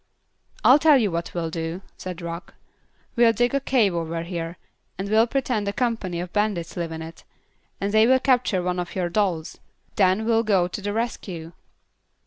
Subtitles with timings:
[0.63, 2.55] "I'll tell you what we'll do," said Rock.
[3.15, 4.57] "We'll dig a cave over here,
[4.97, 7.23] and we'll pretend a company of bandits live in it,
[7.79, 9.59] and they will capture one of your dolls.
[9.97, 11.51] Then we will go to the rescue."